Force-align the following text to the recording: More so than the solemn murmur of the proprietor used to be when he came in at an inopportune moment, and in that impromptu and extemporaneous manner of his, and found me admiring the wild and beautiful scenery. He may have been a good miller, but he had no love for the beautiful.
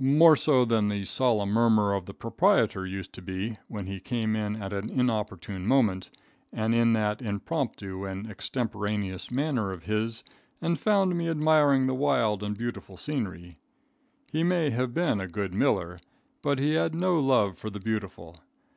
More 0.00 0.34
so 0.34 0.64
than 0.64 0.88
the 0.88 1.04
solemn 1.04 1.50
murmur 1.50 1.94
of 1.94 2.06
the 2.06 2.12
proprietor 2.12 2.84
used 2.88 3.12
to 3.12 3.22
be 3.22 3.58
when 3.68 3.86
he 3.86 4.00
came 4.00 4.34
in 4.34 4.60
at 4.60 4.72
an 4.72 4.90
inopportune 4.90 5.64
moment, 5.64 6.10
and 6.52 6.74
in 6.74 6.92
that 6.94 7.22
impromptu 7.22 8.04
and 8.04 8.28
extemporaneous 8.28 9.30
manner 9.30 9.70
of 9.70 9.84
his, 9.84 10.24
and 10.60 10.76
found 10.76 11.16
me 11.16 11.28
admiring 11.28 11.86
the 11.86 11.94
wild 11.94 12.42
and 12.42 12.58
beautiful 12.58 12.96
scenery. 12.96 13.58
He 14.32 14.42
may 14.42 14.70
have 14.70 14.92
been 14.92 15.20
a 15.20 15.28
good 15.28 15.54
miller, 15.54 16.00
but 16.42 16.58
he 16.58 16.74
had 16.74 16.92
no 16.92 17.20
love 17.20 17.56
for 17.56 17.70
the 17.70 17.78
beautiful. 17.78 18.34